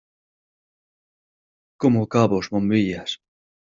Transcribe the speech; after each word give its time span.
como 1.81 2.07
cabos, 2.15 2.45
bombillas. 2.53 3.11